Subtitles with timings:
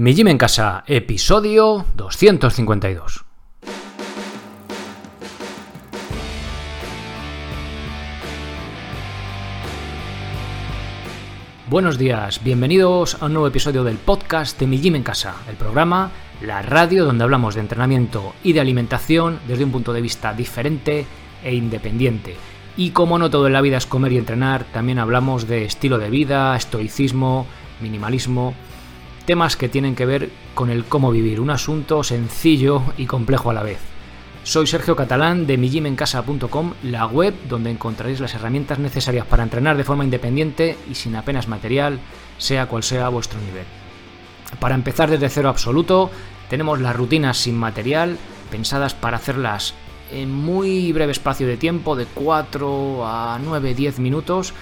[0.00, 3.24] Mi Gym en Casa, episodio 252.
[11.68, 15.56] Buenos días, bienvenidos a un nuevo episodio del podcast de Mi Gym en Casa, el
[15.56, 16.12] programa,
[16.42, 21.06] la radio donde hablamos de entrenamiento y de alimentación desde un punto de vista diferente
[21.42, 22.36] e independiente.
[22.76, 25.98] Y como no todo en la vida es comer y entrenar, también hablamos de estilo
[25.98, 27.48] de vida, estoicismo,
[27.80, 28.54] minimalismo
[29.28, 33.52] temas que tienen que ver con el cómo vivir, un asunto sencillo y complejo a
[33.52, 33.78] la vez.
[34.42, 39.84] Soy Sergio Catalán de mijimencasa.com, la web donde encontraréis las herramientas necesarias para entrenar de
[39.84, 42.00] forma independiente y sin apenas material,
[42.38, 43.66] sea cual sea vuestro nivel.
[44.60, 46.10] Para empezar desde cero absoluto,
[46.48, 48.16] tenemos las rutinas sin material,
[48.50, 49.74] pensadas para hacerlas
[50.10, 54.54] en muy breve espacio de tiempo, de 4 a 9, 10 minutos,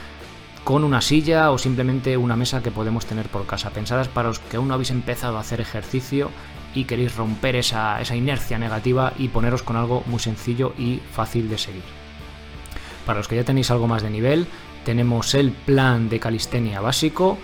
[0.66, 4.41] con una silla o simplemente una mesa que podemos tener por casa, pensadas para los
[4.41, 6.33] que aún no habéis empezado a hacer ejercicio
[6.75, 11.58] y queréis romper esa, inercia negativa y poneros con algo muy sencillo y fácil de
[11.58, 11.84] seguir.
[13.06, 14.48] Para los que ya tenéis algo más de nivel,
[14.84, 17.39] tenemos el plan de calistenia básico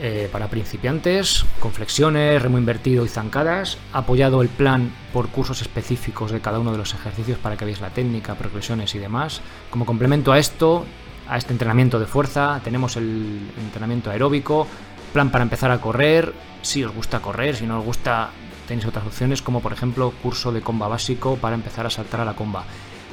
[0.00, 6.32] eh, para principiantes, con flexiones, remo invertido y zancadas, apoyado el plan por cursos específicos
[6.32, 9.42] de cada uno de los ejercicios para que veáis la técnica, progresiones y demás.
[9.70, 10.84] Como complemento a esto,
[11.28, 14.66] a este entrenamiento de fuerza, tenemos el entrenamiento aeróbico,
[15.12, 18.30] plan para empezar a correr, si os gusta correr, si no os gusta
[18.66, 22.24] tenéis otras opciones como por ejemplo curso de comba básico para empezar a saltar a
[22.24, 22.64] la comba.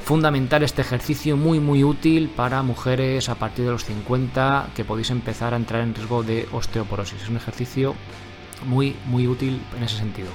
[0.04, 5.10] Fundamental este ejercicio, muy muy útil para mujeres a partir de los 50 que podéis
[5.10, 7.22] empezar a entrar en riesgo de osteoporosis.
[7.22, 7.94] Es un ejercicio
[8.66, 10.28] muy muy útil en ese sentido.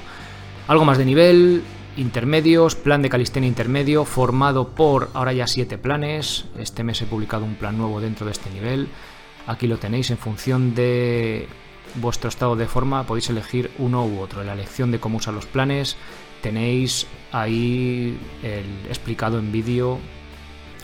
[0.68, 1.64] Algo más de nivel,
[2.00, 6.46] intermedios, plan de calistenia intermedio, formado por ahora ya siete planes.
[6.58, 8.88] Este mes he publicado un plan nuevo dentro de este nivel.
[9.48, 11.48] Aquí lo tenéis en función de
[11.96, 14.42] vuestro estado de forma, podéis elegir uno u otro.
[14.42, 15.98] En la elección de cómo usar los planes
[16.42, 20.00] tenéis ahí el explicado en vídeo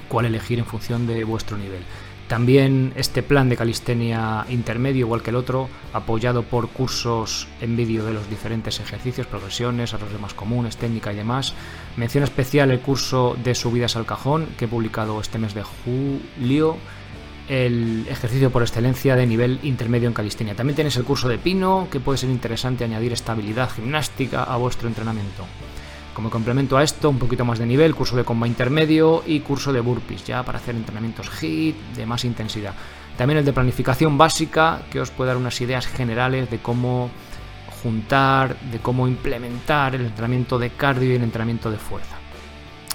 [0.09, 1.83] cuál elegir en función de vuestro nivel.
[2.27, 8.03] También este plan de calistenia intermedio, igual que el otro, apoyado por cursos en vídeo
[8.03, 11.53] de los diferentes ejercicios, progresiones, errores más comunes, técnica y demás.
[11.97, 16.77] Mención especial el curso de subidas al cajón que he publicado este mes de julio,
[17.47, 20.55] el ejercicio por excelencia de nivel intermedio en calistenia.
[20.55, 24.87] También tenéis el curso de pino, que puede ser interesante añadir estabilidad gimnástica a vuestro
[24.87, 25.45] entrenamiento.
[26.15, 29.73] Como complemento a esto, un poquito más de nivel, curso de comba intermedio y curso
[29.73, 32.73] de burpees, ya para hacer entrenamientos HIIT de más intensidad.
[33.17, 37.09] También el de planificación básica, que os puede dar unas ideas generales de cómo
[37.83, 42.15] juntar, de cómo implementar el entrenamiento de cardio y el entrenamiento de fuerza.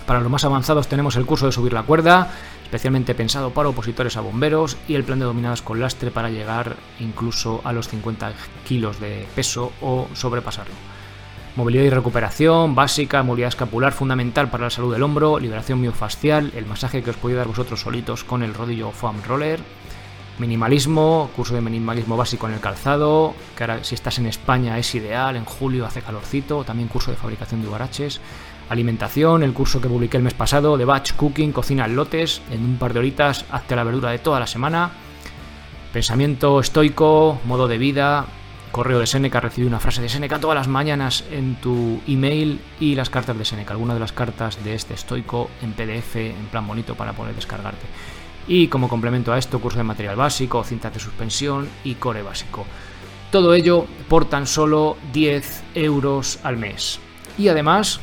[0.06, 2.32] Para los más avanzados tenemos el curso de subir la cuerda,
[2.64, 6.75] especialmente pensado para opositores a bomberos, y el plan de dominadas con lastre para llegar
[7.00, 8.32] incluso a los 50
[8.66, 10.99] kilos de peso o sobrepasarlo.
[11.56, 16.64] Movilidad y recuperación básica, movilidad escapular fundamental para la salud del hombro, liberación miofascial, el
[16.64, 19.58] masaje que os podéis dar vosotros solitos con el rodillo foam roller,
[20.38, 24.94] minimalismo, curso de minimalismo básico en el calzado, que ahora si estás en España es
[24.94, 28.20] ideal, en julio hace calorcito, también curso de fabricación de ubaraches,
[28.68, 32.76] alimentación, el curso que publiqué el mes pasado de batch cooking, cocina lotes, en un
[32.78, 34.92] par de horitas hazte la verdura de toda la semana,
[35.92, 38.26] pensamiento estoico, modo de vida,
[38.70, 42.94] correo de Seneca, recibí una frase de Seneca todas las mañanas en tu email y
[42.94, 46.66] las cartas de Seneca, algunas de las cartas de este estoico en PDF, en plan
[46.66, 47.86] bonito para poder descargarte.
[48.47, 52.64] Y como complemento a esto, curso de material básico, cintas de suspensión y core básico.
[53.30, 56.98] Todo ello por tan solo 10 euros al mes.
[57.38, 58.00] Y además,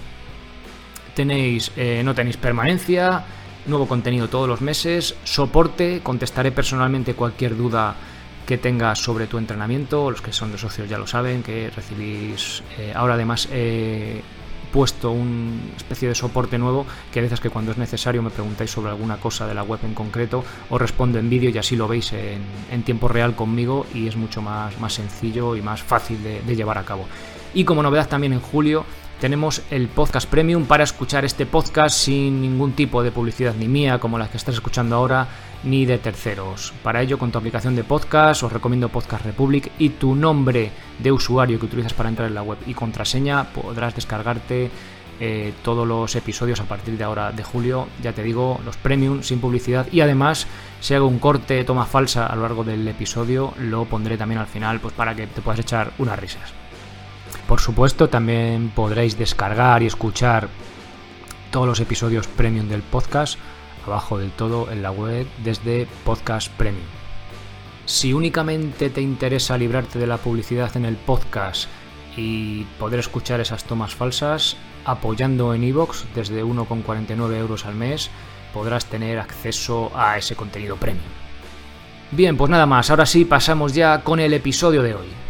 [1.15, 3.25] tenéis, eh, no tenéis permanencia,
[3.65, 7.95] nuevo contenido todos los meses, soporte, contestaré personalmente cualquier duda
[8.47, 10.09] que tengas sobre tu entrenamiento.
[10.09, 12.63] Los que son de socios ya lo saben, que recibís.
[12.79, 14.23] Eh, ahora además he
[14.71, 18.71] puesto una especie de soporte nuevo que a veces que cuando es necesario me preguntáis
[18.71, 21.87] sobre alguna cosa de la web en concreto, os respondo en vídeo y así lo
[21.87, 26.55] veis en, tiempo real conmigo y es mucho más, más sencillo y más fácil de
[26.55, 27.05] llevar a cabo.
[27.53, 28.85] Y como novedad también en julio
[29.19, 33.99] tenemos el podcast premium para escuchar este podcast sin ningún tipo de publicidad ni mía
[33.99, 35.27] como la que estás escuchando ahora
[35.63, 36.73] ni de terceros.
[36.83, 41.11] Para ello con tu aplicación de podcast os recomiendo Podcast Republic y tu nombre de
[41.11, 44.69] usuario que utilizas para entrar en la web y contraseña podrás descargarte
[45.19, 49.23] eh, todos los episodios a partir de ahora de julio, ya te digo, los premium
[49.23, 50.45] sin publicidad y además
[50.79, 54.47] si hago un corte, toma falsa a lo largo del episodio, lo pondré también al
[54.47, 56.66] final pues para que te puedas echar unas risas.
[57.47, 60.49] Por supuesto, también podréis descargar y escuchar
[61.51, 63.39] todos los episodios premium del podcast
[63.87, 66.85] abajo del todo en la web desde Podcast Premium.
[67.85, 71.69] Si únicamente te interesa librarte de la publicidad en el podcast
[72.17, 78.09] y poder escuchar esas tomas falsas, apoyando en iVoox desde 1,49 euros al mes,
[78.53, 81.05] podrás tener acceso a ese contenido premium.
[82.11, 85.26] Bien, pues nada más, ahora sí pasamos ya con el episodio de hoy.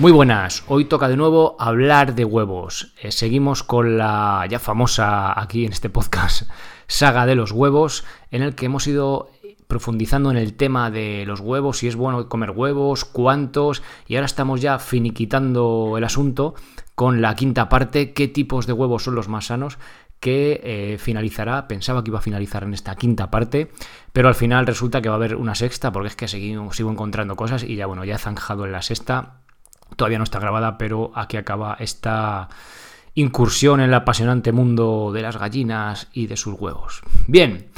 [0.00, 2.94] Muy buenas, hoy toca de nuevo hablar de huevos.
[3.02, 6.48] Eh, seguimos con la ya famosa aquí en este podcast
[6.86, 9.28] saga de los huevos, en el que hemos ido
[9.68, 14.24] profundizando en el tema de los huevos, si es bueno comer huevos, cuántos, y ahora
[14.24, 16.54] estamos ya finiquitando el asunto
[16.94, 19.76] con la quinta parte, qué tipos de huevos son los más sanos,
[20.18, 23.70] que eh, finalizará, pensaba que iba a finalizar en esta quinta parte,
[24.14, 26.90] pero al final resulta que va a haber una sexta, porque es que seguimos, sigo
[26.90, 29.40] encontrando cosas y ya bueno, ya he zanjado en la sexta
[29.96, 32.48] Todavía no está grabada, pero aquí acaba esta
[33.14, 37.02] incursión en el apasionante mundo de las gallinas y de sus huevos.
[37.26, 37.68] Bien,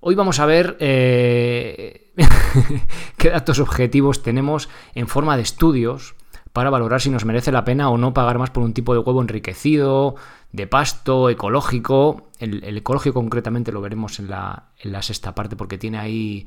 [0.00, 2.12] hoy vamos a ver eh,
[3.16, 6.14] qué datos objetivos tenemos en forma de estudios
[6.52, 9.00] para valorar si nos merece la pena o no pagar más por un tipo de
[9.00, 10.14] huevo enriquecido,
[10.52, 12.30] de pasto, ecológico.
[12.38, 16.46] El, ecológico concretamente lo veremos en la, en la sexta parte porque tiene ahí...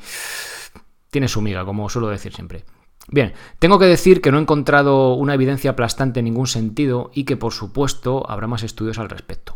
[1.10, 2.64] tiene su miga, como suelo decir siempre.
[3.10, 7.24] Bien, tengo que decir que no he encontrado una evidencia aplastante en ningún sentido y
[7.24, 9.54] que por supuesto habrá más estudios al respecto.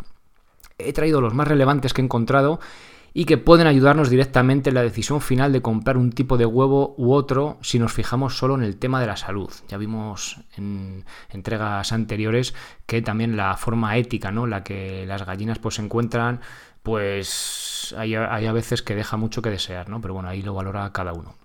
[0.77, 2.59] He traído los más relevantes que he encontrado
[3.13, 6.95] y que pueden ayudarnos directamente en la decisión final de comprar un tipo de huevo
[6.97, 9.51] u otro si nos fijamos solo en el tema de la salud.
[9.67, 12.53] Ya vimos en entregas anteriores
[12.85, 14.47] que también la forma ética, ¿no?
[14.47, 16.39] La que las gallinas pues se encuentran,
[16.83, 19.99] pues hay, hay a veces que deja mucho que desear, ¿no?
[19.99, 21.40] Pero bueno, ahí lo valora cada uno.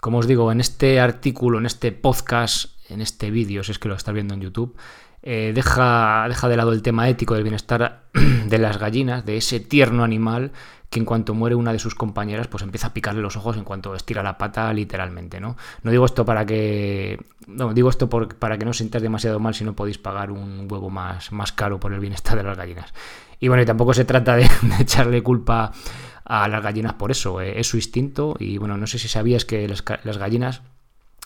[0.00, 3.88] Como os digo, en este artículo, en este podcast, en este vídeo, si es que
[3.88, 4.76] lo estás viendo en YouTube,
[5.22, 8.04] eh, deja, deja de lado el tema ético del bienestar
[8.46, 10.52] de las gallinas, de ese tierno animal
[10.90, 13.64] que en cuanto muere una de sus compañeras, pues empieza a picarle los ojos en
[13.64, 15.56] cuanto estira la pata, literalmente, ¿no?
[15.82, 17.20] No digo esto para que.
[17.46, 20.66] No, digo esto para que no os sintáis demasiado mal si no podéis pagar un
[20.70, 22.94] huevo más, más caro por el bienestar de las gallinas.
[23.38, 24.48] Y bueno, y tampoco se trata de
[24.80, 25.72] echarle culpa
[26.28, 29.46] a las gallinas por eso, eh, es su instinto y bueno, no sé si sabías
[29.46, 29.82] que las,
[30.18, 30.62] gallinas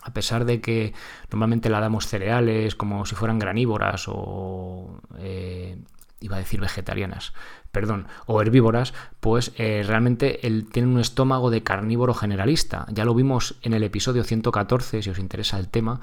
[0.02, 0.94] a pesar de que
[1.30, 5.76] normalmente la damos cereales como si fueran granívoras o eh,
[6.20, 7.32] iba a decir vegetarianas,
[7.72, 12.86] perdón, o herbívoras, pues eh, realmente él tiene un estómago de carnívoro generalista.
[12.90, 16.00] Ya lo vimos en el episodio 114, si os interesa el tema,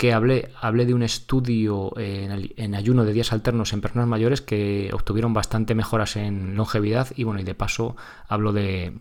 [0.00, 4.88] que hablé, hablé de un estudio en, ayuno de días alternos en personas mayores que
[4.94, 8.96] obtuvieron bastante mejoras en longevidad y bueno, y de paso hablo de,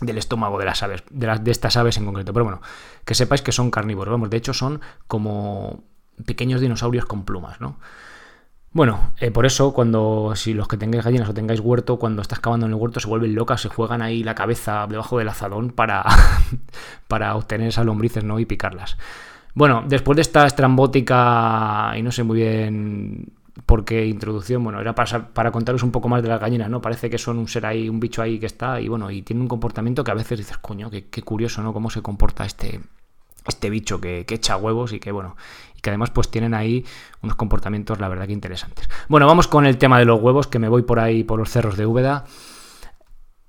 [0.00, 2.32] del estómago de las aves, de, de estas aves en concreto.
[2.32, 2.62] Pero bueno,
[3.04, 5.84] que sepáis que son carnívoros, vamos, de hecho son como
[6.24, 7.76] pequeños dinosaurios con plumas, ¿no?
[8.72, 12.40] Bueno, eh, por eso cuando, si los que tengáis gallinas o tengáis huerto, cuando estás
[12.40, 15.72] cavando en el huerto se vuelven locas, se juegan ahí la cabeza debajo del azadón
[15.72, 16.02] para,
[17.06, 18.38] para obtener esas lombrices, ¿no?
[18.38, 18.96] Y picarlas.
[19.54, 23.32] Bueno, después de esta estrambótica y no sé muy bien
[23.66, 26.80] por qué introducción, bueno, era para, para, contaros un poco más de las gallinas, ¿no?
[26.80, 29.42] Parece que son un ser ahí, un bicho ahí que está y bueno, y tiene
[29.42, 31.72] un comportamiento que a veces dices, coño, qué, curioso, ¿no?
[31.74, 32.80] Cómo se comporta este,
[33.46, 35.36] este bicho que, que, echa huevos y que, bueno,
[35.76, 36.84] y que además pues tienen ahí
[37.22, 38.88] unos comportamientos, la verdad que interesantes.
[39.08, 41.50] Bueno, vamos con el tema de los huevos, que me voy por ahí por los
[41.50, 42.24] cerros de Úbeda.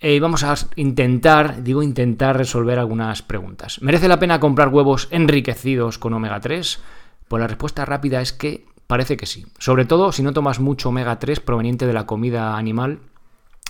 [0.05, 3.81] Y vamos a intentar, digo intentar resolver algunas preguntas.
[3.81, 6.81] ¿Merece la pena comprar huevos enriquecidos con omega 3?
[7.29, 9.45] Pues la respuesta rápida es que parece que sí.
[9.59, 12.99] Sobre todo si no tomas mucho omega 3 proveniente de la comida animal,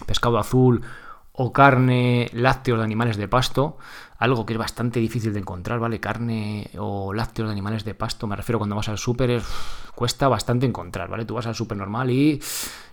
[0.08, 0.82] pescado azul
[1.34, 3.78] o carne, lácteos de animales de pasto,
[4.18, 6.00] algo que es bastante difícil de encontrar, ¿vale?
[6.00, 9.40] Carne o lácteos de animales de pasto, me refiero cuando vas al súper,
[9.94, 11.25] cuesta bastante encontrar, ¿vale?
[11.25, 12.42] Tú vas al súper normal y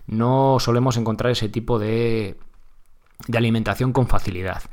[0.05, 2.37] no solemos encontrar ese tipo de
[3.27, 4.63] de alimentación con facilidad.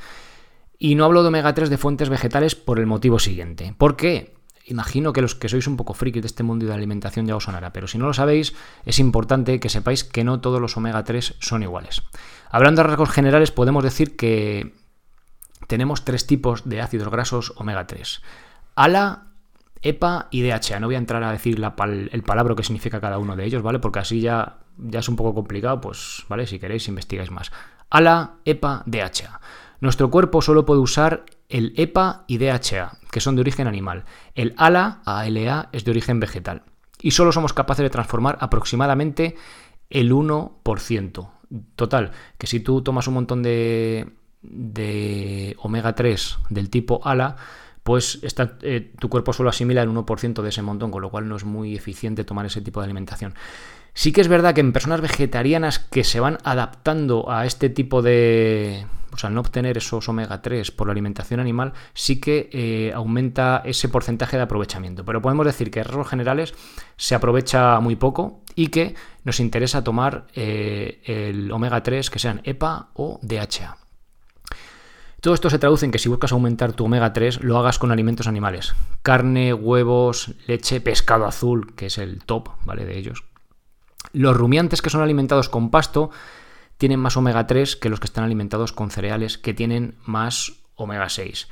[0.78, 3.74] Y no hablo de omega 3 de fuentes vegetales por el motivo siguiente.
[3.76, 4.34] ¿Por qué?
[4.64, 7.44] Imagino que los que sois un poco frikis de este mundo de alimentación ya os
[7.44, 11.04] sonará, pero si no lo sabéis, es importante que sepáis que no todos los omega
[11.04, 12.02] 3 son iguales.
[12.50, 14.74] Hablando de rasgos generales, podemos decir que
[15.66, 18.22] tenemos tres tipos de ácidos grasos omega 3.
[18.74, 19.28] ALA,
[19.82, 20.80] EPA y DHA.
[20.80, 23.78] No voy a entrar a decir el palabra que significa cada uno de ellos, ¿vale?
[23.78, 26.46] Porque así ya, ya es un poco complicado, pues, ¿vale?
[26.46, 27.52] Si queréis, investigáis más.
[27.90, 29.40] ALA, EPA, DHA.
[29.80, 34.04] Nuestro cuerpo solo puede usar el EPA y DHA, que son de origen animal.
[34.34, 36.62] El ALA, ALA, es de origen vegetal.
[37.00, 39.36] Y solo somos capaces de transformar aproximadamente
[39.88, 41.30] el 1%.
[41.76, 44.10] Total, que si tú tomas un montón de,
[44.42, 47.36] de omega 3 del tipo ALA,
[47.88, 48.20] pues
[48.62, 51.44] eh, tu cuerpo solo asimila el 1% de ese montón, con lo cual no es
[51.44, 53.34] muy eficiente tomar ese tipo de alimentación.
[53.94, 58.02] Sí que es verdad que en personas vegetarianas que se van adaptando a este tipo
[58.02, 58.86] de...
[59.10, 63.62] Pues al no obtener esos omega 3 por la alimentación animal, sí que eh, aumenta
[63.64, 65.04] ese porcentaje de aprovechamiento.
[65.04, 66.54] Pero podemos decir que en rasgos generales
[66.96, 72.42] se aprovecha muy poco y que nos interesa tomar eh, el omega 3 que sean
[72.44, 73.78] EPA o DHA.
[75.20, 77.90] Todo esto se traduce en que si buscas aumentar tu omega 3, lo hagas con
[77.90, 78.74] alimentos animales.
[79.02, 82.84] Carne, huevos, leche, pescado azul, que es el top, ¿vale?
[82.84, 83.24] De ellos.
[84.12, 86.10] Los rumiantes que son alimentados con pasto
[86.76, 91.08] tienen más omega 3 que los que están alimentados con cereales, que tienen más omega
[91.08, 91.48] 6.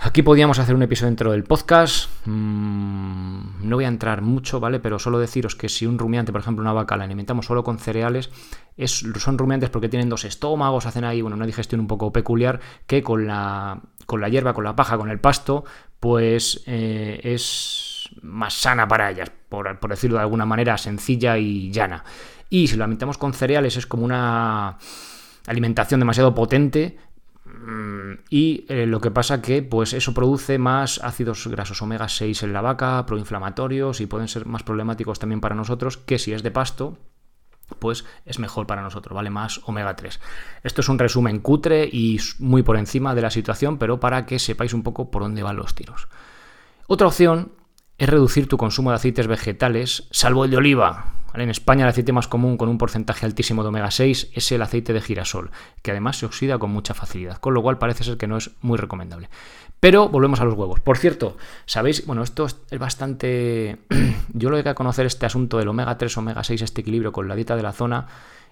[0.00, 2.08] Aquí podíamos hacer un episodio dentro del podcast.
[2.24, 4.78] Mm, no voy a entrar mucho, ¿vale?
[4.78, 7.80] Pero solo deciros que si un rumiante, por ejemplo, una vaca, la alimentamos solo con
[7.80, 8.30] cereales,
[8.76, 12.60] es, son rumiantes porque tienen dos estómagos, hacen ahí bueno, una digestión un poco peculiar
[12.86, 15.64] que con la, con la hierba, con la paja, con el pasto,
[15.98, 22.04] pues eh, es más sana para ellas, por, decirlo de alguna manera, sencilla y llana.
[22.50, 24.78] Y si lo alimentamos con cereales es como una
[25.46, 26.96] alimentación demasiado potente
[27.68, 32.42] Mm, y eh, lo que pasa que pues eso produce más ácidos grasos omega 6
[32.44, 36.42] en la vaca, proinflamatorios y pueden ser más problemáticos también para nosotros que si es
[36.42, 36.98] de pasto,
[37.78, 40.20] pues es mejor para nosotros, vale más omega 3.
[40.62, 44.38] Esto es un resumen cutre y muy por encima de la situación, pero para que
[44.38, 46.08] sepáis un poco por dónde van los tiros.
[46.86, 47.52] Otra opción
[47.98, 52.12] es reducir tu consumo de aceites vegetales, salvo el de oliva, en España el aceite
[52.12, 55.50] más común con un porcentaje altísimo de omega 6 es el aceite de girasol,
[55.82, 58.50] que además se oxida con mucha facilidad, con lo cual parece ser que no es
[58.60, 59.28] muy recomendable.
[59.80, 60.80] Pero volvemos a los huevos.
[60.80, 62.04] Por cierto, ¿sabéis?
[62.06, 63.78] Bueno, esto es bastante...
[64.32, 67.28] Yo lo he que conocer este asunto del omega 3, omega 6, este equilibrio con
[67.28, 68.06] la dieta de la zona.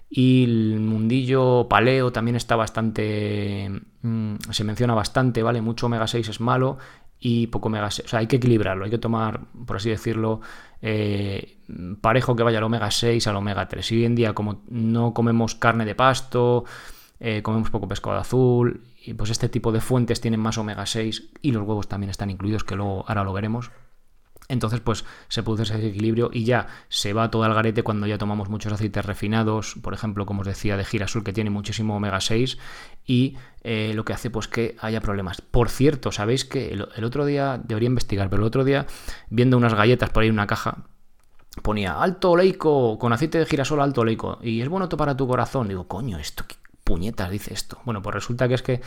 [0.09, 3.69] Y el mundillo paleo también está bastante...
[4.03, 5.61] Mm, se menciona bastante, ¿vale?
[5.61, 6.77] Mucho omega 6 es malo
[7.19, 8.05] y poco omega 6.
[8.05, 10.41] O sea, hay que equilibrarlo, hay que tomar, por así decirlo,
[10.81, 11.57] eh,
[12.01, 13.91] parejo que vaya al omega 6 al omega 3.
[13.91, 16.65] Y hoy en día, como no comemos carne de pasto,
[17.19, 21.31] eh, comemos poco pescado azul, y pues este tipo de fuentes tienen más omega 6
[21.41, 23.71] y los huevos también están incluidos, que luego ahora lo veremos.
[24.49, 28.17] Entonces, pues se produce ese equilibrio y ya se va todo al garete cuando ya
[28.17, 32.21] tomamos muchos aceites refinados, por ejemplo, como os decía, de girasol, que tiene muchísimo omega
[32.21, 32.57] 6,
[33.05, 35.41] y eh, lo que hace pues que haya problemas.
[35.41, 38.85] Por cierto, sabéis que el, otro día, debería investigar, pero el otro día,
[39.29, 40.85] viendo unas galletas por ahí en una caja,
[41.61, 45.67] ponía alto oleico, con aceite de girasol alto oleico, y es bueno para tu corazón.
[45.67, 47.79] Digo, coño, esto, qué puñetas dice esto.
[47.83, 48.81] Bueno, pues resulta que es que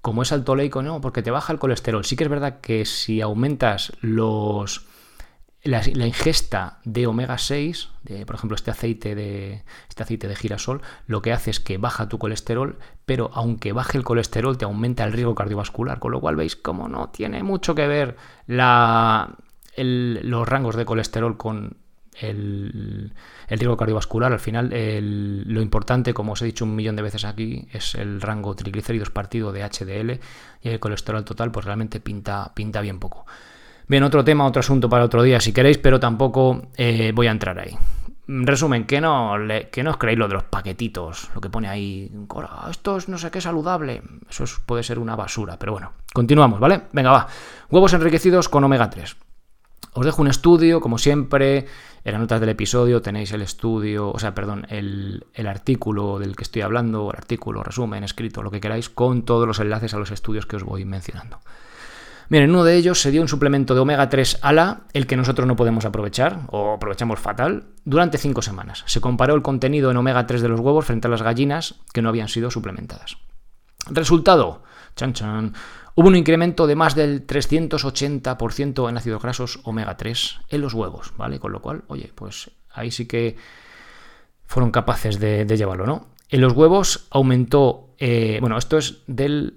[0.00, 2.04] como es alto oleico, no, porque te baja el colesterol.
[2.04, 4.86] Sí que es verdad que si aumentas los
[5.62, 10.80] la, ingesta de omega 6, de, por ejemplo este aceite, de, este aceite de girasol,
[11.06, 15.04] lo que hace es que baja tu colesterol, pero aunque baje el colesterol te aumenta
[15.04, 19.28] el riesgo cardiovascular, con lo cual veis como no tiene mucho que ver los
[20.48, 21.76] rangos de colesterol con
[22.18, 23.12] el,
[23.48, 24.32] el riesgo cardiovascular.
[24.32, 24.70] Al final
[25.46, 29.10] lo importante, como os he dicho un millón de veces aquí, es el rango triglicéridos
[29.10, 30.20] partido de HDL
[30.62, 33.26] y el colesterol total pues realmente pinta, pinta bien poco.
[33.90, 37.32] Bien, otro tema, otro asunto para otro día si queréis, pero tampoco eh, voy a
[37.32, 37.76] entrar ahí.
[38.28, 39.32] Resumen, que no,
[39.72, 42.08] que no os creéis lo de los paquetitos, lo que pone ahí,
[42.70, 46.82] esto es no sé qué saludable, eso puede ser una basura, pero bueno, continuamos, ¿vale?
[46.92, 47.26] Venga, va.
[47.68, 49.16] Huevos enriquecidos con omega 3.
[49.94, 51.66] Os dejo un estudio, como siempre,
[52.04, 56.36] en las notas del episodio tenéis el estudio, o sea, perdón, el, el artículo del
[56.36, 59.98] que estoy hablando, el artículo, resumen, escrito, lo que queráis, con todos los enlaces a
[59.98, 61.40] los estudios que os voy mencionando.
[62.30, 65.16] Bien, en uno de ellos se dio un suplemento de omega 3 ALA, el que
[65.16, 68.84] nosotros no podemos aprovechar, o aprovechamos fatal, durante 5 semanas.
[68.86, 72.02] Se comparó el contenido en omega 3 de los huevos frente a las gallinas que
[72.02, 73.16] no habían sido suplementadas.
[73.86, 74.62] Resultado,
[74.94, 75.54] chan chan,
[75.96, 81.12] hubo un incremento de más del 380% en ácidos grasos omega 3 en los huevos,
[81.16, 81.40] ¿vale?
[81.40, 83.36] Con lo cual, oye, pues ahí sí que
[84.46, 86.06] fueron capaces de, de llevarlo, ¿no?
[86.30, 89.56] En los huevos aumentó, eh, bueno, esto es del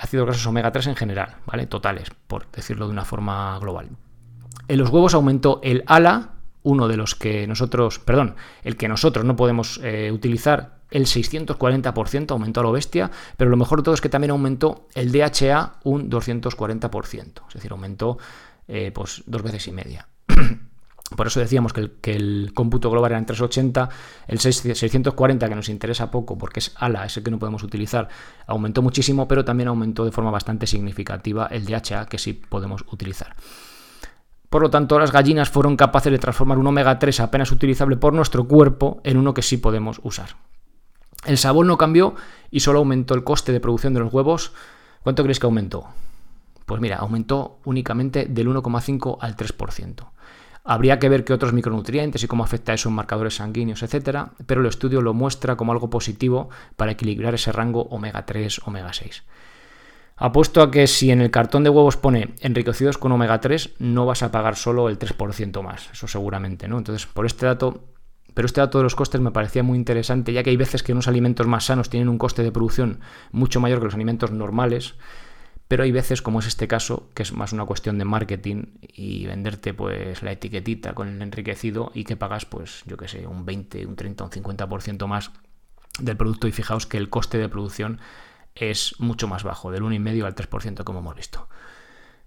[0.00, 1.66] ácido graso omega 3 en general, ¿vale?
[1.66, 3.90] Totales, por decirlo de una forma global.
[4.68, 6.30] En los huevos aumentó el ALA,
[6.62, 12.30] uno de los que nosotros, perdón, el que nosotros no podemos eh, utilizar, el 640%
[12.30, 15.80] aumentó a lo bestia, pero lo mejor de todo es que también aumentó el DHA
[15.84, 18.16] un 240%, es decir, aumentó
[18.66, 20.08] eh, pues dos veces y media.
[21.16, 23.88] Por eso decíamos que el, cómputo global era en 380,
[24.26, 28.08] el 640 que nos interesa poco porque es ALA, ese que no podemos utilizar,
[28.46, 33.36] aumentó muchísimo, pero también aumentó de forma bastante significativa el DHA que sí podemos utilizar.
[34.48, 38.14] Por lo tanto, las gallinas fueron capaces de transformar un omega 3 apenas utilizable por
[38.14, 40.36] nuestro cuerpo en uno que sí podemos usar.
[41.26, 42.14] El sabor no cambió
[42.50, 44.52] y solo aumentó el coste de producción de los huevos.
[45.02, 45.88] ¿Cuánto creéis que aumentó?
[46.66, 50.13] Pues mira, aumentó únicamente del 1,5 al 3%.
[50.66, 54.62] Habría que ver qué otros micronutrientes y cómo afecta eso en marcadores sanguíneos, etcétera, pero
[54.62, 59.24] el estudio lo muestra como algo positivo para equilibrar ese rango omega 3, omega 6.
[60.16, 64.06] Apuesto a que si en el cartón de huevos pone enriquecidos con omega 3, no
[64.06, 66.78] vas a pagar solo el 3% más, eso seguramente, ¿no?
[66.78, 67.84] Entonces, por este dato,
[68.32, 70.92] pero este dato de los costes me parecía muy interesante, ya que hay veces que
[70.92, 73.00] unos alimentos más sanos tienen un coste de producción
[73.32, 74.94] mucho mayor que los alimentos normales
[75.68, 79.26] pero hay veces, como es este caso, que es más una cuestión de marketing y
[79.26, 83.44] venderte pues la etiquetita con el enriquecido y que pagas pues yo que sé, un
[83.46, 85.30] 20, un 30, un 50% más
[85.98, 88.00] del producto y fijaos que el coste de producción
[88.54, 91.48] es mucho más bajo, del 1,5 al 3% como hemos visto.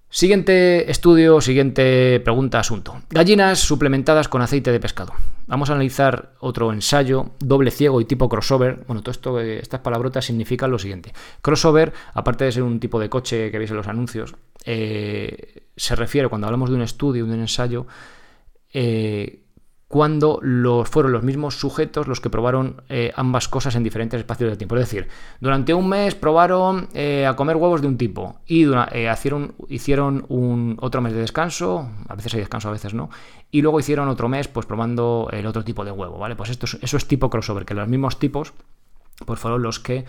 [0.10, 3.02] Siguiente estudio, siguiente pregunta, asunto.
[3.10, 5.14] Gallinas suplementadas con aceite de pescado.
[5.48, 8.86] Vamos a analizar otro ensayo, doble ciego y tipo crossover.
[8.88, 11.14] Bueno, todo esto, eh, estas palabrotas significan lo siguiente.
[11.42, 15.96] Crossover, aparte de ser un tipo de coche que veis en los anuncios, eh, se
[15.96, 17.86] refiere, cuando hablamos de un estudio, de un ensayo,
[18.74, 19.44] eh,
[19.88, 24.50] cuando los, fueron los mismos sujetos los que probaron eh, ambas cosas en diferentes espacios
[24.50, 24.76] de tiempo.
[24.76, 25.08] Es decir,
[25.40, 30.26] durante un mes probaron eh, a comer huevos de un tipo y eh, hicieron, hicieron
[30.28, 33.10] un, otro mes de descanso, a veces hay descanso, a veces no,
[33.50, 36.36] y luego hicieron otro mes pues probando el otro tipo de huevo, ¿vale?
[36.36, 38.54] Pues esto eso es tipo crossover, que los mismos tipos
[39.26, 40.06] pues fueron los que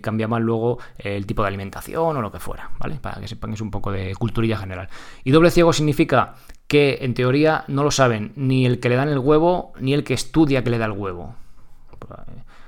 [0.00, 2.96] cambiaban luego el tipo de alimentación o lo que fuera, ¿vale?
[2.96, 4.88] Para que sepan es un poco de culturilla general.
[5.24, 9.08] Y doble ciego significa que en teoría no lo saben ni el que le dan
[9.08, 11.34] el huevo ni el que estudia que le da el huevo.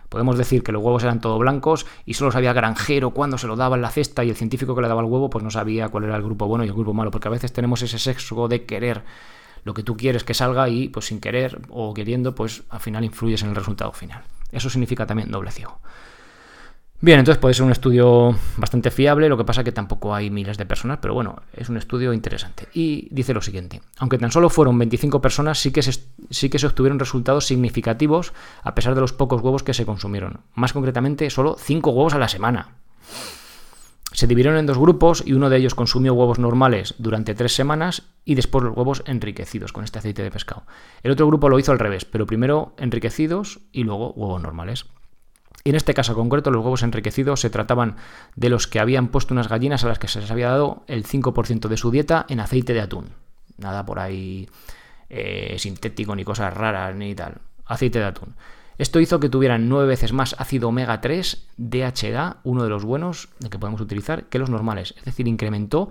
[0.08, 3.56] Podemos decir que los huevos eran todos blancos y solo sabía granjero cuándo se lo
[3.56, 5.88] daba en la cesta y el científico que le daba el huevo pues no sabía
[5.90, 8.48] cuál era el grupo bueno y el grupo malo, porque a veces tenemos ese sexo
[8.48, 9.02] de querer
[9.64, 13.04] lo que tú quieres que salga y pues sin querer o queriendo pues al final
[13.04, 14.22] influyes en el resultado final.
[14.50, 15.78] Eso significa también doble ciego.
[17.00, 20.58] Bien, entonces puede ser un estudio bastante fiable, lo que pasa que tampoco hay miles
[20.58, 22.66] de personas, pero bueno, es un estudio interesante.
[22.74, 25.92] Y dice lo siguiente, aunque tan solo fueron 25 personas, sí que, se,
[26.30, 28.32] sí que se obtuvieron resultados significativos
[28.64, 30.40] a pesar de los pocos huevos que se consumieron.
[30.54, 32.74] Más concretamente, solo 5 huevos a la semana.
[34.10, 38.02] Se dividieron en dos grupos y uno de ellos consumió huevos normales durante tres semanas
[38.24, 40.64] y después los huevos enriquecidos con este aceite de pescado.
[41.04, 44.86] El otro grupo lo hizo al revés, pero primero enriquecidos y luego huevos normales.
[45.68, 47.96] En este caso concreto, los huevos enriquecidos se trataban
[48.36, 51.04] de los que habían puesto unas gallinas a las que se les había dado el
[51.04, 53.10] 5% de su dieta en aceite de atún.
[53.58, 54.48] Nada por ahí
[55.10, 57.42] eh, sintético, ni cosas raras, ni tal.
[57.66, 58.34] Aceite de atún.
[58.78, 63.28] Esto hizo que tuvieran nueve veces más ácido omega 3, DHA, uno de los buenos
[63.50, 64.94] que podemos utilizar, que los normales.
[64.96, 65.90] Es decir, incrementó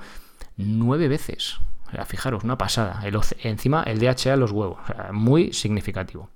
[0.55, 1.59] nueve veces.
[2.07, 3.03] fijaros, una pasada.
[3.43, 4.79] encima el DHA en los huevos.
[5.11, 6.29] muy significativo.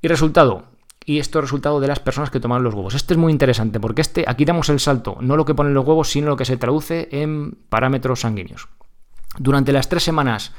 [0.00, 0.71] Y resultado,
[1.04, 2.94] y esto es resultado de las personas que toman los huevos.
[2.94, 5.86] Este es muy interesante porque este, aquí damos el salto, no lo que ponen los
[5.86, 8.68] huevos, sino lo que se traduce en parámetros sanguíneos.
[9.38, 10.52] Durante las tres semanas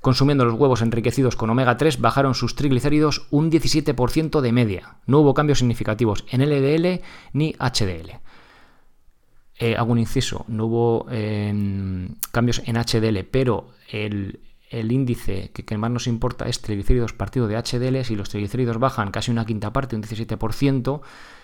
[0.00, 4.96] consumiendo los huevos enriquecidos con omega 3 bajaron sus triglicéridos un 17% de media.
[5.06, 8.20] No hubo cambios significativos en LDL ni HDL.
[9.58, 15.90] Eh, hago un inciso, no hubo em, cambios en HDL, pero el, índice que, más
[15.90, 18.04] nos importa es triglicéridos partido de HDL.
[18.04, 21.00] Si los triglicéridos bajan casi una quinta parte, un 17%,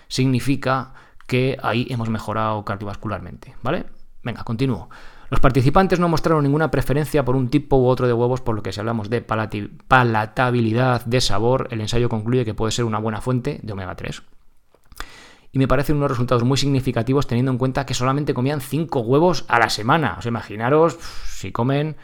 [0.07, 0.93] significa
[1.27, 3.55] que ahí hemos mejorado cardiovascularmente.
[3.61, 3.85] ¿Vale?
[4.23, 4.89] Venga, continúo.
[5.29, 8.63] Los participantes no mostraron ninguna preferencia por un tipo u otro de huevos, por lo
[8.63, 13.19] que si hablamos de palatabilidad, de sabor, el ensayo concluye que puede ser una buena
[13.19, 14.23] fuente de omega 3.
[15.51, 19.43] Y me parecen unos resultados muy significativos teniendo en cuenta que solamente comían 5 huevos
[19.49, 20.15] a la semana.
[20.17, 21.97] O sea, imaginaros si comen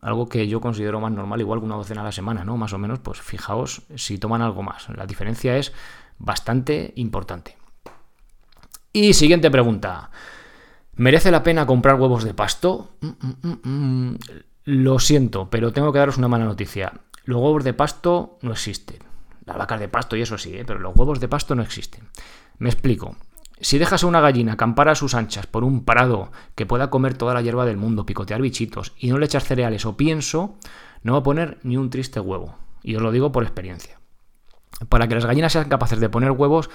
[0.00, 2.56] algo que yo considero más normal, igual que una docena a la semana, ¿no?
[2.56, 4.88] Más o menos, pues fijaos si toman algo más.
[4.90, 5.72] La diferencia es
[6.18, 7.56] bastante importante.
[8.92, 10.10] Y siguiente pregunta.
[10.94, 12.90] ¿Merece la pena comprar huevos de pasto?
[13.00, 13.08] Mm,
[13.42, 14.18] mm, mm,
[14.64, 16.92] Lo siento, pero tengo que daros una mala noticia.
[17.24, 18.98] Los huevos de pasto no existen.
[19.44, 20.64] Las vacas de pasto y eso sí, ¿eh?
[20.66, 22.08] pero los huevos de pasto no existen.
[22.58, 23.16] Me explico.
[23.60, 27.14] Si dejas a una gallina acampar a sus anchas por un prado que pueda comer
[27.14, 30.56] toda la hierba del mundo, picotear bichitos, y no le echas cereales o pienso,
[31.02, 32.56] no va a poner ni un triste huevo.
[32.82, 33.98] Y os lo digo por experiencia.
[34.88, 36.70] Para que las gallinas sean capaces de poner huevos,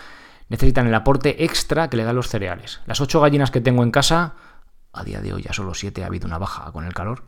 [0.50, 2.82] necesitan el aporte extra que le dan los cereales.
[2.86, 4.36] Las ocho gallinas que tengo en casa,
[4.92, 7.24] a día de hoy ya solo siete, ha habido una baja con el calor,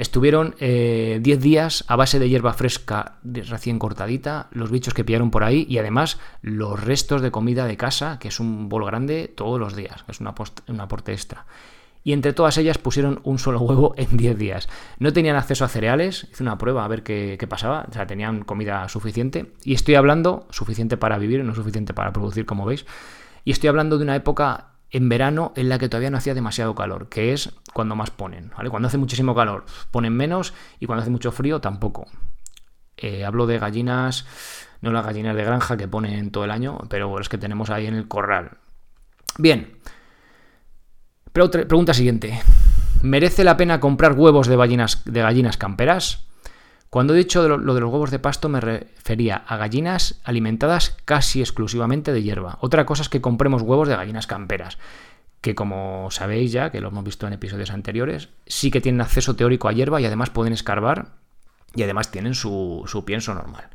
[0.00, 5.30] estuvieron 10 eh, días a base de hierba fresca recién cortadita, los bichos que pillaron
[5.30, 9.28] por ahí y además los restos de comida de casa, que es un bol grande
[9.28, 11.44] todos los días, es un aporte extra.
[12.02, 14.68] Y entre todas ellas pusieron un solo huevo en 10 días.
[14.98, 18.42] No tenían acceso a cereales, hice una prueba a ver qué, pasaba, o sea, tenían
[18.42, 19.52] comida suficiente.
[19.64, 22.86] Y estoy hablando, suficiente para vivir, no suficiente para producir, como veis,
[23.44, 26.74] y estoy hablando de una época en verano en la que todavía no hacía demasiado
[26.74, 28.50] calor, que es cuando más ponen.
[28.56, 28.70] ¿vale?
[28.70, 32.06] Cuando hace muchísimo calor ponen menos y cuando hace mucho frío tampoco.
[32.96, 34.26] Eh, hablo de gallinas,
[34.80, 37.86] no las gallinas de granja que ponen todo el año, pero es que tenemos ahí
[37.86, 38.58] en el corral.
[39.38, 39.78] Bien.
[41.32, 42.40] pregunta siguiente.
[43.02, 46.26] ¿Merece la pena comprar huevos de gallinas, de gallinas camperas?
[46.90, 51.40] Cuando he dicho lo, de los huevos de pasto me refería a gallinas alimentadas casi
[51.40, 52.58] exclusivamente de hierba.
[52.60, 54.76] Otra cosa es que compremos huevos de gallinas camperas,
[55.40, 59.36] que como sabéis ya, que lo hemos visto en episodios anteriores, sí que tienen acceso
[59.36, 61.12] teórico a hierba y además pueden escarbar
[61.76, 63.68] y además tienen su, su pienso normal.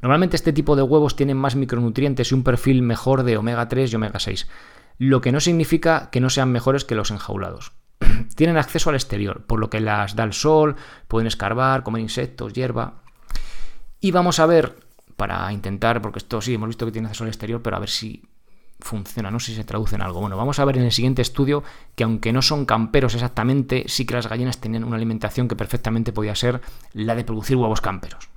[0.00, 3.92] Normalmente este tipo de huevos tienen más micronutrientes y un perfil mejor de omega 3
[3.92, 4.46] y omega 6,
[4.98, 7.72] lo que no significa que no sean mejores que los enjaulados
[8.36, 10.76] tienen acceso al exterior, por lo que las da el sol,
[11.08, 13.02] pueden escarbar, comer insectos, hierba.
[14.00, 14.76] Y vamos a ver,
[15.16, 17.88] para intentar, porque esto sí, hemos visto que tiene acceso al exterior, pero a ver
[17.88, 18.22] si
[18.80, 20.20] funciona, no sé si se traduce en algo.
[20.20, 21.62] Bueno, vamos a ver en el siguiente estudio
[21.94, 26.12] que aunque no son camperos exactamente, sí que las gallinas tenían una alimentación que perfectamente
[26.12, 26.60] podía ser
[26.92, 28.28] la de producir huevos camperos.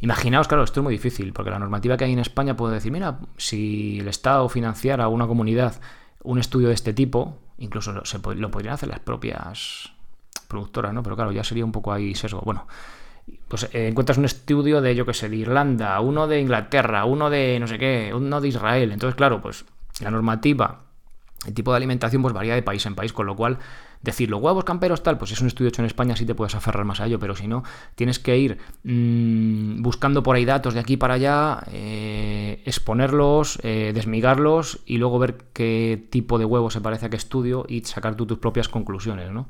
[0.00, 2.90] Imaginaos, claro, esto es muy difícil, porque la normativa que hay en España puede decir,
[2.90, 5.80] mira, si el Estado financiara a una comunidad
[6.22, 9.92] un estudio de este tipo, incluso se, lo podrían hacer las propias
[10.48, 11.02] productoras, ¿no?
[11.02, 12.40] Pero claro, ya sería un poco ahí sesgo.
[12.40, 12.66] Bueno,
[13.48, 17.30] pues eh, encuentras un estudio de, yo que sé, de Irlanda, uno de Inglaterra, uno
[17.30, 18.92] de no sé qué, uno de Israel.
[18.92, 19.64] Entonces, claro, pues
[20.00, 20.80] la normativa,
[21.46, 23.58] el tipo de alimentación, pues varía de país en país, con lo cual
[24.02, 26.54] decir los huevos camperos tal, pues es un estudio hecho en España, sí te puedes
[26.54, 27.62] aferrar más a ello, pero si no,
[27.94, 33.92] tienes que ir mm, buscando por ahí datos de aquí para allá, eh, exponerlos, eh,
[33.94, 38.14] desmigarlos y luego ver qué tipo de huevo se parece a qué estudio y sacar
[38.14, 39.48] tú tus propias conclusiones, ¿no?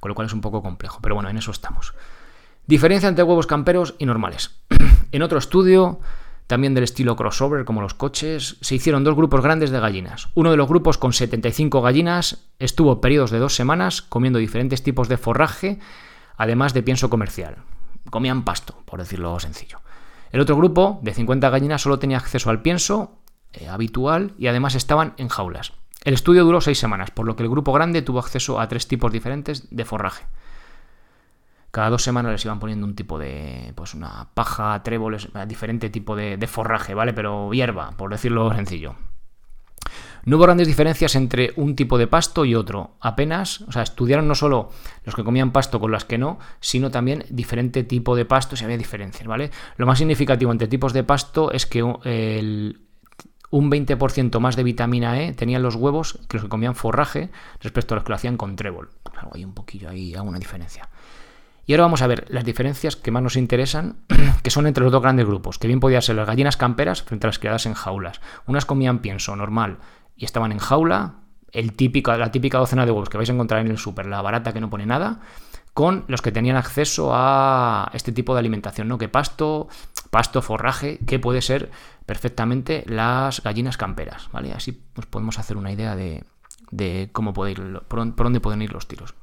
[0.00, 1.94] Con lo cual es un poco complejo, pero bueno, en eso estamos.
[2.66, 4.62] Diferencia entre huevos camperos y normales.
[5.12, 6.00] en otro estudio
[6.46, 10.28] también del estilo crossover como los coches, se hicieron dos grupos grandes de gallinas.
[10.34, 15.08] Uno de los grupos con 75 gallinas estuvo periodos de dos semanas comiendo diferentes tipos
[15.08, 15.78] de forraje,
[16.36, 17.56] además de pienso comercial.
[18.10, 19.80] Comían pasto, por decirlo sencillo.
[20.30, 23.18] El otro grupo, de 50 gallinas, solo tenía acceso al pienso
[23.52, 25.72] eh, habitual y además estaban en jaulas.
[26.04, 28.88] El estudio duró seis semanas, por lo que el grupo grande tuvo acceso a tres
[28.88, 30.24] tipos diferentes de forraje
[31.72, 36.14] cada dos semanas les iban poniendo un tipo de, pues una paja, tréboles, diferente tipo
[36.14, 37.14] de, forraje, ¿vale?
[37.14, 38.94] Pero hierba, por decirlo sencillo.
[40.24, 42.96] No hubo grandes diferencias entre un tipo de pasto y otro.
[43.00, 44.70] Apenas, o sea, estudiaron no solo
[45.04, 48.64] los que comían pasto con las que no, sino también diferente tipo de pasto si
[48.64, 49.50] había diferencias, ¿vale?
[49.76, 52.82] Lo más significativo entre tipos de pasto es que el,
[53.50, 57.30] un 20% más de vitamina E tenían los huevos que los que comían forraje
[57.60, 58.90] respecto a los que lo hacían con trébol.
[59.10, 60.88] Claro, hay un poquillo ahí, alguna diferencia.
[61.64, 63.96] Y ahora vamos a ver las diferencias que más nos interesan,
[64.42, 67.26] que son entre los dos grandes grupos, que bien podían ser las gallinas camperas frente
[67.26, 68.20] a las criadas en jaulas.
[68.46, 69.78] Unas comían pienso normal
[70.16, 71.14] y estaban en jaula,
[71.52, 71.74] el
[72.06, 74.60] la típica docena de huevos que vais a encontrar en el súper, la barata que
[74.60, 75.20] no pone nada,
[75.74, 78.98] con los que tenían acceso a este tipo de alimentación, ¿no?
[78.98, 79.68] Que pasto,
[80.10, 81.70] pasto, forraje, que puede ser
[82.06, 84.52] perfectamente las gallinas camperas, ¿vale?
[84.52, 88.88] Así nos podemos hacer una idea de, cómo puede ir, por dónde pueden ir los
[88.88, 89.14] tiros.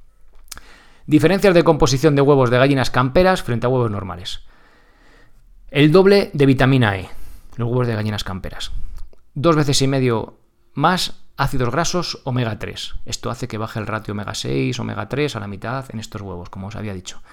[1.09, 4.41] Diferencias de composición de huevos de gallinas camperas frente a huevos normales.
[5.71, 7.09] El doble de vitamina E,
[7.55, 8.71] los huevos de gallinas camperas.
[9.33, 10.37] Dos veces y medio
[10.75, 12.93] más ácidos grasos omega 3.
[13.07, 16.21] Esto hace que baje el ratio omega 6, omega 3 a la mitad en estos
[16.21, 17.23] huevos, como os había dicho.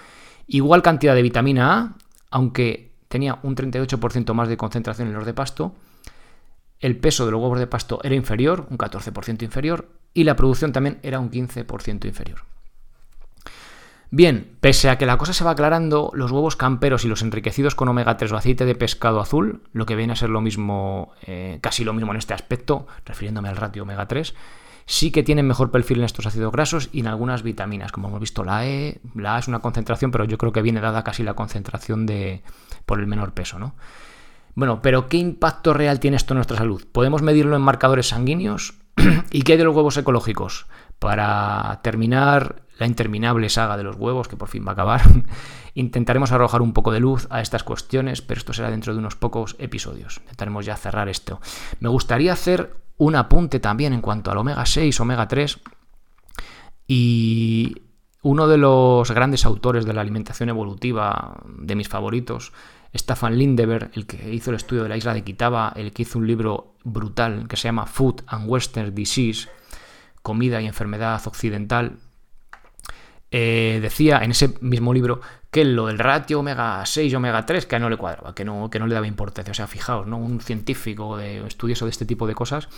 [0.46, 1.94] Igual cantidad de vitamina A,
[2.30, 5.74] aunque tenía un 38% más de concentración en los de pasto.
[6.80, 10.72] El peso de los huevos de pasto era inferior, un 14% inferior, y la producción
[10.72, 12.55] también era un 15% inferior.
[14.10, 17.74] Bien, pese a que la cosa se va aclarando, los huevos camperos y los enriquecidos
[17.74, 21.12] con omega 3 o aceite de pescado azul, lo que viene a ser lo mismo,
[21.22, 24.34] eh, casi lo mismo en este aspecto, refiriéndome al ratio omega 3,
[24.86, 28.20] sí que tienen mejor perfil en estos ácidos grasos y en algunas vitaminas, como hemos
[28.20, 31.24] visto la E, la A es una concentración, pero yo creo que viene dada casi
[31.24, 32.42] la concentración de
[32.86, 33.74] por el menor peso, ¿no?
[34.54, 36.82] Bueno, pero ¿qué impacto real tiene esto en nuestra salud?
[36.90, 38.74] ¿Podemos medirlo en marcadores sanguíneos?
[39.30, 40.66] ¿Y qué hay de los huevos ecológicos?
[40.98, 45.02] Para terminar la interminable saga de los huevos que por fin va a acabar,
[45.74, 49.16] intentaremos arrojar un poco de luz a estas cuestiones, pero esto será dentro de unos
[49.16, 50.18] pocos episodios.
[50.18, 51.40] Intentaremos ya cerrar esto.
[51.80, 55.60] Me gustaría hacer un apunte también en cuanto al omega 6, omega 3
[56.88, 57.82] y
[58.22, 62.52] uno de los grandes autores de la alimentación evolutiva, de mis favoritos,
[62.94, 66.18] Stefan Lindeberg, el que hizo el estudio de la isla de Kitaba, el que hizo
[66.18, 69.48] un libro brutal que se llama Food and Western Disease,
[70.22, 71.98] Comida y Enfermedad Occidental,
[73.30, 77.66] eh, decía en ese mismo libro que lo del ratio omega 6 y omega 3
[77.66, 79.50] que no le cuadraba, que no, que no le daba importancia.
[79.50, 80.18] O sea, fijaos, ¿no?
[80.18, 82.68] un científico de estudioso de este tipo de cosas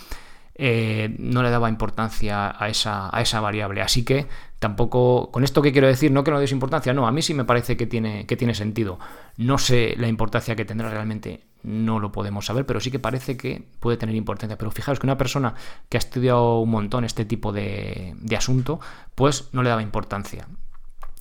[0.60, 3.80] eh, no le daba importancia a esa, a esa variable.
[3.80, 4.26] Así que
[4.58, 7.34] tampoco, con esto que quiero decir, no que no des importancia, no, a mí sí
[7.34, 8.98] me parece que tiene, que tiene sentido.
[9.36, 13.36] No sé la importancia que tendrá realmente, no lo podemos saber, pero sí que parece
[13.36, 14.58] que puede tener importancia.
[14.58, 15.54] Pero fijaros que una persona
[15.88, 18.80] que ha estudiado un montón este tipo de, asunto,
[19.14, 20.46] pues no le daba importancia.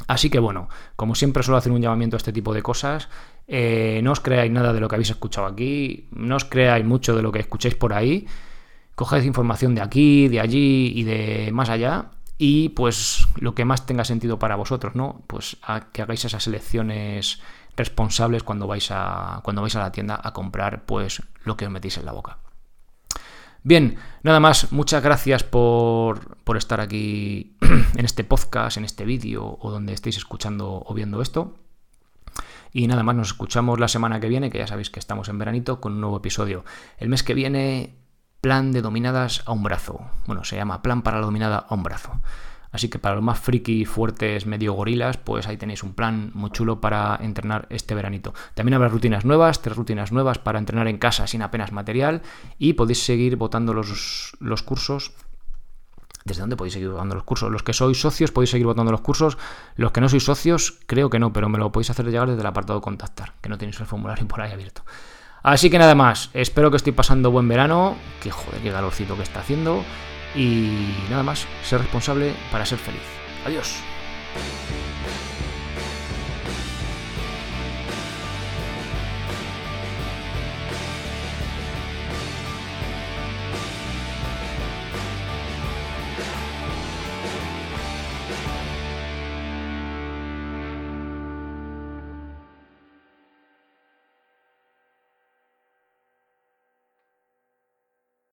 [0.08, 3.10] Así que bueno, como siempre suelo hacer un llamamiento a este tipo de cosas,
[3.48, 7.16] eh, no os creáis nada de lo que habéis escuchado aquí, no os creáis mucho
[7.16, 8.28] de lo que escucháis por ahí,
[8.96, 13.86] coged información de aquí, de allí y de más allá y pues lo que más
[13.86, 15.24] tenga sentido para vosotros, ¿no?
[15.28, 17.42] Pues a que hagáis esas elecciones
[17.76, 21.72] responsables cuando vais a cuando vais a la tienda a comprar pues lo que os
[21.72, 22.38] metéis en la boca.
[23.64, 27.58] Bien, nada más, muchas gracias por, por estar aquí
[27.96, 31.58] en este podcast, en este vídeo o donde estéis escuchando o viendo esto.
[32.72, 35.40] Y nada más, nos escuchamos la semana que viene, que ya sabéis que estamos en
[35.40, 36.64] veranito, con un nuevo episodio.
[36.98, 37.96] El mes que viene
[38.48, 40.10] plan de dominadas a un brazo.
[40.26, 42.22] Bueno, se llama plan para la dominada a un brazo.
[42.72, 46.50] Así que para los más friki, fuertes, medio gorilas, pues ahí tenéis un plan muy
[46.52, 48.34] chulo para entrenar este veranito.
[48.54, 52.22] También habrá rutinas nuevas, tres rutinas nuevas para entrenar en casa sin apenas material
[52.58, 55.12] y podéis seguir votando los, los cursos.
[56.24, 57.52] ¿Desde dónde podéis seguir votando los cursos?
[57.52, 59.38] Los que sois socios podéis seguir votando los cursos.
[59.76, 62.40] Los que no sois socios, creo que no, pero me lo podéis hacer llegar desde
[62.40, 64.84] el apartado contactar, que no tenéis el formulario por ahí abierto.
[65.44, 69.24] Así que nada más, espero que estéis pasando buen verano, que joder, qué calorcito que
[69.24, 69.84] está haciendo.
[70.36, 73.02] Y nada más, ser responsable para ser feliz.
[73.46, 73.76] Adiós.